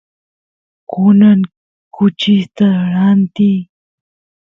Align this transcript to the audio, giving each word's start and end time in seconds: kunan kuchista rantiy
kunan 0.89 1.39
kuchista 1.95 2.67
rantiy 2.93 3.59